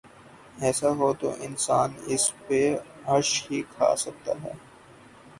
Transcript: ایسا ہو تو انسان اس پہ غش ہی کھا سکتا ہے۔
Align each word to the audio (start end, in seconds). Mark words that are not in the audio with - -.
ایسا 0.61 0.89
ہو 0.99 1.09
تو 1.19 1.29
انسان 1.41 1.89
اس 2.11 2.23
پہ 2.47 2.59
غش 3.07 3.29
ہی 3.47 3.61
کھا 3.73 3.89
سکتا 3.95 4.33
ہے۔ 4.43 4.53